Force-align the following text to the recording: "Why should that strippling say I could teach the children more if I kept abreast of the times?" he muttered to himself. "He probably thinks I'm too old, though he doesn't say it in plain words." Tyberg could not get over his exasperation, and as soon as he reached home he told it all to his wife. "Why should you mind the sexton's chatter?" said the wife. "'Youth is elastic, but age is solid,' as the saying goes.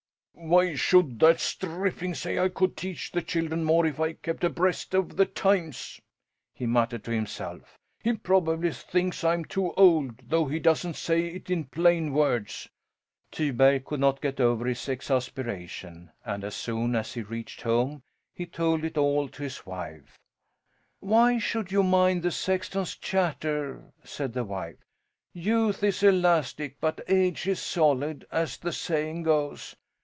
"Why 0.33 0.73
should 0.73 1.19
that 1.19 1.39
strippling 1.39 2.15
say 2.15 2.39
I 2.39 2.49
could 2.49 2.75
teach 2.75 3.11
the 3.11 3.21
children 3.21 3.63
more 3.63 3.85
if 3.85 3.99
I 3.99 4.13
kept 4.13 4.43
abreast 4.43 4.95
of 4.95 5.15
the 5.15 5.27
times?" 5.27 6.01
he 6.55 6.65
muttered 6.65 7.03
to 7.03 7.11
himself. 7.11 7.77
"He 8.03 8.13
probably 8.13 8.71
thinks 8.71 9.23
I'm 9.23 9.45
too 9.45 9.71
old, 9.73 10.17
though 10.29 10.45
he 10.47 10.57
doesn't 10.57 10.95
say 10.95 11.27
it 11.27 11.51
in 11.51 11.65
plain 11.65 12.11
words." 12.11 12.67
Tyberg 13.31 13.85
could 13.85 13.99
not 13.99 14.19
get 14.21 14.39
over 14.39 14.65
his 14.65 14.89
exasperation, 14.89 16.09
and 16.25 16.43
as 16.43 16.55
soon 16.55 16.95
as 16.95 17.13
he 17.13 17.21
reached 17.21 17.61
home 17.61 18.01
he 18.33 18.47
told 18.47 18.83
it 18.83 18.97
all 18.97 19.29
to 19.29 19.43
his 19.43 19.63
wife. 19.67 20.17
"Why 21.01 21.37
should 21.37 21.71
you 21.71 21.83
mind 21.83 22.23
the 22.23 22.31
sexton's 22.31 22.95
chatter?" 22.95 23.91
said 24.03 24.33
the 24.33 24.43
wife. 24.45 24.77
"'Youth 25.33 25.83
is 25.83 26.01
elastic, 26.01 26.77
but 26.81 26.99
age 27.07 27.47
is 27.47 27.59
solid,' 27.59 28.25
as 28.31 28.57
the 28.57 28.73
saying 28.73 29.21
goes. 29.23 29.75